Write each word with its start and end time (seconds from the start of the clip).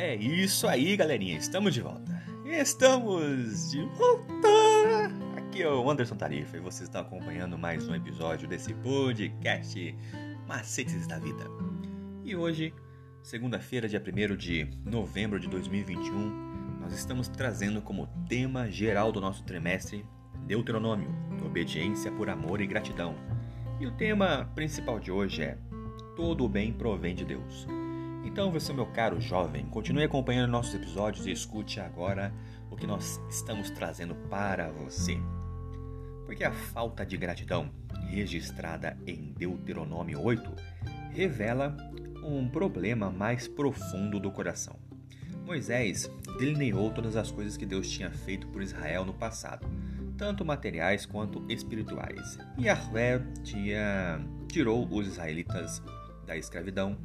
É 0.00 0.14
isso 0.14 0.68
aí, 0.68 0.96
galerinha. 0.96 1.36
Estamos 1.36 1.74
de 1.74 1.80
volta. 1.80 2.22
Estamos 2.44 3.72
de 3.72 3.82
volta. 3.96 4.48
Aqui 5.36 5.60
é 5.60 5.68
o 5.68 5.90
Anderson 5.90 6.14
Tarifa 6.14 6.56
e 6.56 6.60
você 6.60 6.84
está 6.84 7.00
acompanhando 7.00 7.58
mais 7.58 7.88
um 7.88 7.94
episódio 7.96 8.46
desse 8.46 8.72
podcast 8.74 9.92
Macetes 10.46 11.04
da 11.08 11.18
Vida. 11.18 11.44
E 12.24 12.36
hoje, 12.36 12.72
segunda-feira, 13.24 13.88
dia 13.88 14.00
1 14.00 14.36
de 14.36 14.68
novembro 14.84 15.40
de 15.40 15.48
2021, 15.48 16.78
nós 16.80 16.92
estamos 16.92 17.26
trazendo 17.26 17.82
como 17.82 18.06
tema 18.28 18.70
geral 18.70 19.10
do 19.10 19.20
nosso 19.20 19.42
trimestre 19.42 20.06
Deuteronômio, 20.46 21.12
obediência 21.44 22.12
por 22.12 22.30
amor 22.30 22.60
e 22.60 22.68
gratidão. 22.68 23.16
E 23.80 23.86
o 23.88 23.90
tema 23.90 24.48
principal 24.54 25.00
de 25.00 25.10
hoje 25.10 25.42
é 25.42 25.58
Todo 26.14 26.44
o 26.44 26.48
bem 26.48 26.72
provém 26.72 27.16
de 27.16 27.24
Deus. 27.24 27.66
Então, 28.24 28.50
você, 28.50 28.72
meu 28.72 28.86
caro 28.86 29.20
jovem, 29.20 29.66
continue 29.66 30.04
acompanhando 30.04 30.50
nossos 30.50 30.74
episódios 30.74 31.26
e 31.26 31.30
escute 31.30 31.80
agora 31.80 32.32
o 32.70 32.76
que 32.76 32.86
nós 32.86 33.20
estamos 33.30 33.70
trazendo 33.70 34.14
para 34.28 34.70
você. 34.70 35.18
Porque 36.26 36.44
a 36.44 36.52
falta 36.52 37.06
de 37.06 37.16
gratidão, 37.16 37.70
registrada 38.08 38.98
em 39.06 39.32
Deuteronômio 39.32 40.20
8, 40.22 40.52
revela 41.10 41.76
um 42.22 42.48
problema 42.48 43.10
mais 43.10 43.48
profundo 43.48 44.20
do 44.20 44.30
coração. 44.30 44.76
Moisés 45.46 46.10
delineou 46.38 46.90
todas 46.90 47.16
as 47.16 47.30
coisas 47.30 47.56
que 47.56 47.64
Deus 47.64 47.88
tinha 47.88 48.10
feito 48.10 48.46
por 48.48 48.62
Israel 48.62 49.06
no 49.06 49.14
passado, 49.14 49.66
tanto 50.18 50.44
materiais 50.44 51.06
quanto 51.06 51.42
espirituais. 51.50 52.38
E 52.58 52.64
Yahvé 52.66 53.22
tinha, 53.42 54.20
tirou 54.46 54.86
os 54.90 55.06
israelitas 55.06 55.82
da 56.26 56.36
escravidão, 56.36 56.98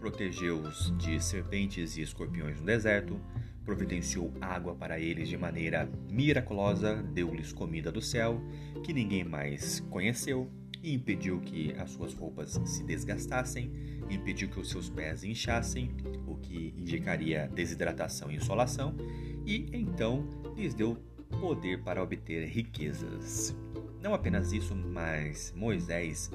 protegeu-os 0.00 0.96
de 0.96 1.22
serpentes 1.22 1.96
e 1.96 2.02
escorpiões 2.02 2.58
no 2.58 2.66
deserto, 2.66 3.20
providenciou 3.64 4.32
água 4.40 4.74
para 4.74 4.98
eles 4.98 5.28
de 5.28 5.36
maneira 5.36 5.88
miraculosa, 6.10 7.02
deu-lhes 7.12 7.52
comida 7.52 7.92
do 7.92 8.00
céu, 8.00 8.40
que 8.82 8.92
ninguém 8.92 9.22
mais 9.22 9.80
conheceu, 9.90 10.50
e 10.82 10.94
impediu 10.94 11.40
que 11.40 11.74
as 11.78 11.90
suas 11.90 12.14
roupas 12.14 12.58
se 12.64 12.82
desgastassem, 12.82 13.70
impediu 14.08 14.48
que 14.48 14.58
os 14.58 14.70
seus 14.70 14.88
pés 14.88 15.22
inchassem, 15.22 15.94
o 16.26 16.36
que 16.36 16.74
indicaria 16.76 17.48
desidratação 17.54 18.30
e 18.30 18.36
insolação, 18.36 18.96
e 19.44 19.68
então 19.74 20.26
lhes 20.56 20.72
deu 20.72 20.96
poder 21.38 21.82
para 21.82 22.02
obter 22.02 22.48
riquezas. 22.48 23.54
Não 24.00 24.14
apenas 24.14 24.52
isso, 24.52 24.74
mas 24.74 25.52
Moisés 25.54 26.30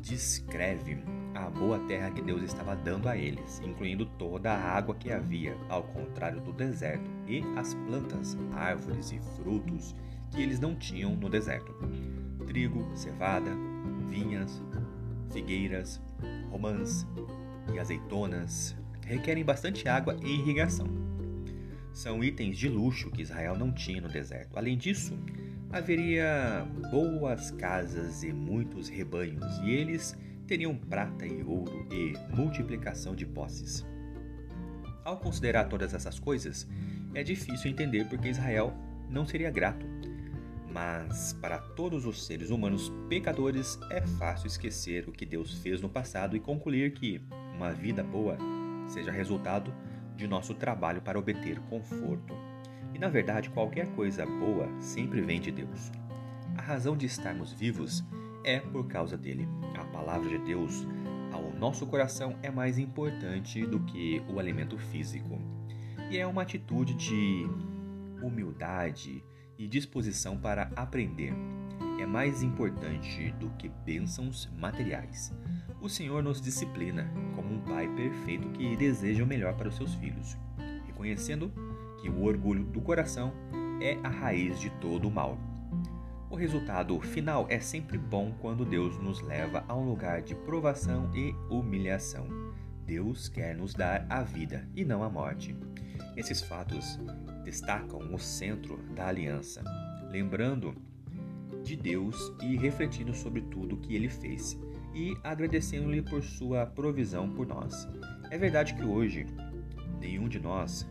descreve 0.00 0.98
a 1.34 1.50
boa 1.50 1.78
terra 1.80 2.10
que 2.10 2.22
Deus 2.22 2.42
estava 2.42 2.76
dando 2.76 3.08
a 3.08 3.16
eles, 3.16 3.60
incluindo 3.64 4.06
toda 4.06 4.52
a 4.52 4.76
água 4.76 4.94
que 4.94 5.12
havia, 5.12 5.56
ao 5.68 5.82
contrário 5.82 6.40
do 6.40 6.52
deserto, 6.52 7.10
e 7.26 7.42
as 7.56 7.74
plantas, 7.74 8.38
árvores 8.52 9.12
e 9.12 9.18
frutos 9.36 9.94
que 10.30 10.40
eles 10.42 10.60
não 10.60 10.74
tinham 10.74 11.14
no 11.16 11.28
deserto: 11.28 11.74
trigo, 12.46 12.88
cevada, 12.94 13.50
vinhas, 14.08 14.62
figueiras, 15.32 16.00
romãs 16.50 17.06
e 17.72 17.78
azeitonas 17.78 18.76
requerem 19.04 19.44
bastante 19.44 19.88
água 19.88 20.16
e 20.22 20.40
irrigação. 20.40 20.86
São 21.92 22.24
itens 22.24 22.56
de 22.56 22.68
luxo 22.68 23.10
que 23.10 23.22
Israel 23.22 23.56
não 23.56 23.72
tinha 23.72 24.00
no 24.00 24.08
deserto. 24.08 24.56
Além 24.56 24.76
disso, 24.76 25.16
haveria 25.70 26.66
boas 26.90 27.50
casas 27.52 28.22
e 28.22 28.32
muitos 28.32 28.88
rebanhos, 28.88 29.58
e 29.58 29.70
eles 29.70 30.16
teriam 30.46 30.76
prata 30.76 31.26
e 31.26 31.42
ouro 31.42 31.86
e 31.90 32.14
multiplicação 32.34 33.14
de 33.14 33.26
posses. 33.26 33.84
Ao 35.04 35.18
considerar 35.18 35.64
todas 35.64 35.92
essas 35.92 36.18
coisas, 36.18 36.66
é 37.14 37.22
difícil 37.22 37.70
entender 37.70 38.06
porque 38.08 38.28
Israel 38.28 38.72
não 39.08 39.26
seria 39.26 39.50
grato. 39.50 39.86
Mas 40.72 41.32
para 41.34 41.58
todos 41.58 42.04
os 42.04 42.26
seres 42.26 42.50
humanos 42.50 42.92
pecadores 43.08 43.78
é 43.90 44.00
fácil 44.00 44.48
esquecer 44.48 45.08
o 45.08 45.12
que 45.12 45.24
Deus 45.24 45.54
fez 45.58 45.80
no 45.80 45.88
passado 45.88 46.36
e 46.36 46.40
concluir 46.40 46.92
que 46.94 47.20
uma 47.54 47.72
vida 47.72 48.02
boa 48.02 48.36
seja 48.88 49.12
resultado 49.12 49.72
de 50.16 50.26
nosso 50.26 50.54
trabalho 50.54 51.00
para 51.00 51.18
obter 51.18 51.60
conforto. 51.70 52.34
E 52.92 52.98
na 52.98 53.08
verdade, 53.08 53.50
qualquer 53.50 53.86
coisa 53.94 54.24
boa 54.26 54.68
sempre 54.80 55.20
vem 55.20 55.40
de 55.40 55.52
Deus. 55.52 55.92
A 56.56 56.62
razão 56.62 56.96
de 56.96 57.06
estarmos 57.06 57.52
vivos 57.52 58.04
é 58.12 58.23
por 58.60 58.86
causa 58.86 59.16
dele. 59.16 59.48
A 59.78 59.84
palavra 59.84 60.28
de 60.28 60.38
Deus 60.38 60.86
ao 61.32 61.52
nosso 61.52 61.86
coração 61.86 62.36
é 62.42 62.50
mais 62.50 62.78
importante 62.78 63.66
do 63.66 63.80
que 63.80 64.22
o 64.28 64.38
alimento 64.38 64.78
físico. 64.78 65.40
E 66.10 66.18
é 66.18 66.26
uma 66.26 66.42
atitude 66.42 66.94
de 66.94 67.48
humildade 68.22 69.24
e 69.58 69.66
disposição 69.66 70.36
para 70.36 70.70
aprender. 70.76 71.32
É 71.98 72.06
mais 72.06 72.42
importante 72.42 73.32
do 73.40 73.50
que 73.50 73.68
bênçãos 73.68 74.50
materiais. 74.58 75.32
O 75.80 75.88
Senhor 75.88 76.22
nos 76.22 76.40
disciplina 76.40 77.10
como 77.34 77.54
um 77.54 77.60
pai 77.60 77.88
perfeito 77.94 78.48
que 78.50 78.76
deseja 78.76 79.22
o 79.22 79.26
melhor 79.26 79.54
para 79.54 79.68
os 79.68 79.76
seus 79.76 79.94
filhos, 79.94 80.36
reconhecendo 80.86 81.52
que 82.00 82.08
o 82.08 82.24
orgulho 82.24 82.64
do 82.64 82.80
coração 82.80 83.32
é 83.80 83.98
a 84.02 84.08
raiz 84.08 84.60
de 84.60 84.70
todo 84.70 85.08
o 85.08 85.10
mal. 85.10 85.38
O 86.34 86.36
resultado 86.36 87.00
final 87.00 87.46
é 87.48 87.60
sempre 87.60 87.96
bom 87.96 88.34
quando 88.40 88.64
Deus 88.64 88.98
nos 88.98 89.20
leva 89.20 89.64
a 89.68 89.76
um 89.76 89.88
lugar 89.88 90.20
de 90.20 90.34
provação 90.34 91.08
e 91.14 91.32
humilhação. 91.48 92.26
Deus 92.84 93.28
quer 93.28 93.54
nos 93.54 93.72
dar 93.72 94.04
a 94.10 94.20
vida 94.24 94.68
e 94.74 94.84
não 94.84 95.04
a 95.04 95.08
morte. 95.08 95.56
Esses 96.16 96.42
fatos 96.42 96.98
destacam 97.44 98.12
o 98.12 98.18
centro 98.18 98.78
da 98.96 99.06
aliança, 99.06 99.62
lembrando 100.10 100.74
de 101.62 101.76
Deus 101.76 102.32
e 102.42 102.56
refletindo 102.56 103.14
sobre 103.14 103.42
tudo 103.42 103.76
que 103.76 103.94
ele 103.94 104.08
fez 104.08 104.58
e 104.92 105.16
agradecendo-lhe 105.22 106.02
por 106.02 106.20
sua 106.20 106.66
provisão 106.66 107.30
por 107.30 107.46
nós. 107.46 107.86
É 108.28 108.36
verdade 108.36 108.74
que 108.74 108.82
hoje 108.82 109.24
nenhum 110.00 110.28
de 110.28 110.40
nós 110.40 110.84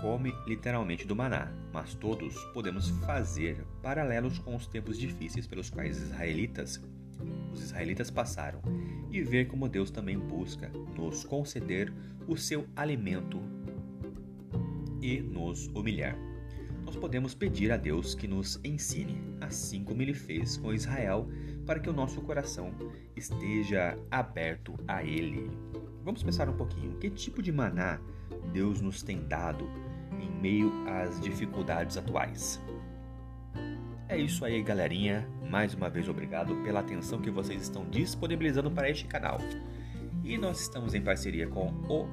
come 0.00 0.34
literalmente 0.46 1.06
do 1.06 1.16
maná, 1.16 1.52
mas 1.72 1.94
todos 1.94 2.34
podemos 2.52 2.90
fazer 3.06 3.64
paralelos 3.82 4.38
com 4.38 4.56
os 4.56 4.66
tempos 4.66 4.98
difíceis 4.98 5.46
pelos 5.46 5.70
quais 5.70 5.96
os 5.96 6.04
israelitas, 6.04 6.82
os 7.52 7.62
israelitas 7.62 8.10
passaram 8.10 8.60
e 9.10 9.22
ver 9.22 9.46
como 9.46 9.68
Deus 9.68 9.90
também 9.90 10.18
busca 10.18 10.70
nos 10.96 11.24
conceder 11.24 11.92
o 12.26 12.36
seu 12.36 12.66
alimento 12.76 13.40
e 15.02 15.20
nos 15.20 15.66
humilhar. 15.68 16.29
Nós 16.90 16.96
podemos 16.98 17.34
pedir 17.36 17.70
a 17.70 17.76
Deus 17.76 18.16
que 18.16 18.26
nos 18.26 18.58
ensine, 18.64 19.22
assim 19.40 19.84
como 19.84 20.02
ele 20.02 20.12
fez 20.12 20.56
com 20.56 20.74
Israel, 20.74 21.28
para 21.64 21.78
que 21.78 21.88
o 21.88 21.92
nosso 21.92 22.20
coração 22.20 22.74
esteja 23.14 23.96
aberto 24.10 24.74
a 24.88 25.04
ele. 25.04 25.48
Vamos 26.02 26.20
pensar 26.20 26.48
um 26.48 26.56
pouquinho: 26.56 26.98
que 26.98 27.08
tipo 27.08 27.40
de 27.40 27.52
maná 27.52 28.00
Deus 28.52 28.80
nos 28.80 29.04
tem 29.04 29.22
dado 29.22 29.70
em 30.20 30.28
meio 30.42 30.72
às 30.88 31.20
dificuldades 31.20 31.96
atuais. 31.96 32.60
É 34.08 34.18
isso 34.18 34.44
aí, 34.44 34.60
galerinha. 34.60 35.28
Mais 35.48 35.72
uma 35.74 35.88
vez, 35.88 36.08
obrigado 36.08 36.56
pela 36.64 36.80
atenção 36.80 37.20
que 37.20 37.30
vocês 37.30 37.62
estão 37.62 37.88
disponibilizando 37.88 38.68
para 38.68 38.90
este 38.90 39.06
canal. 39.06 39.38
E 40.24 40.36
nós 40.36 40.60
estamos 40.62 40.92
em 40.92 41.00
parceria 41.00 41.46
com 41.46 41.68
o 41.88 42.08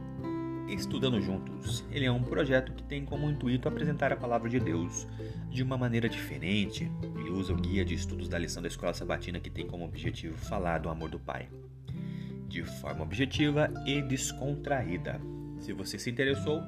Estudando 0.68 1.22
Juntos. 1.22 1.86
Ele 1.92 2.06
é 2.06 2.12
um 2.12 2.22
projeto 2.22 2.74
que 2.74 2.84
tem 2.84 3.06
como 3.06 3.30
intuito 3.30 3.68
apresentar 3.68 4.12
a 4.12 4.18
palavra 4.18 4.50
de 4.50 4.60
Deus 4.60 5.08
de 5.50 5.64
uma 5.64 5.78
maneira 5.78 6.10
diferente. 6.10 6.92
Ele 7.16 7.30
usa 7.30 7.54
o 7.54 7.56
guia 7.56 7.86
de 7.86 7.94
estudos 7.94 8.28
da 8.28 8.38
lição 8.38 8.62
da 8.62 8.68
Escola 8.68 8.94
Sabatina 8.94 9.40
que 9.40 9.50
tem 9.50 9.66
como 9.66 9.86
objetivo 9.86 10.38
falar 10.38 10.80
do 10.80 10.90
amor 10.90 11.10
do 11.10 11.20
Pai, 11.20 11.48
de 12.48 12.64
forma 12.64 13.04
objetiva 13.04 13.72
e 13.86 14.02
descontraída. 14.02 15.22
Se 15.60 15.72
você 15.72 15.98
se 15.98 16.10
interessou, 16.10 16.62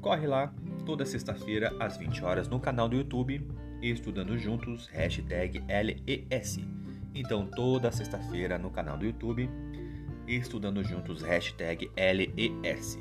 corre 0.00 0.26
lá 0.26 0.52
toda 0.86 1.04
sexta-feira 1.04 1.74
às 1.80 1.96
20 1.96 2.24
horas 2.24 2.48
no 2.48 2.60
canal 2.60 2.88
do 2.88 2.96
YouTube 2.96 3.44
Estudando 3.82 4.38
Juntos, 4.38 4.86
hashtag 4.88 5.62
LES. 5.68 6.60
Então 7.14 7.46
toda 7.46 7.90
sexta-feira 7.90 8.58
no 8.58 8.70
canal 8.70 8.96
do 8.96 9.04
YouTube 9.04 9.50
Estudando 10.26 10.84
Juntos, 10.84 11.22
hashtag 11.22 11.90
LES. 11.96 12.98